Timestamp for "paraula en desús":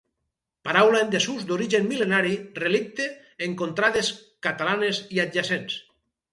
0.67-1.45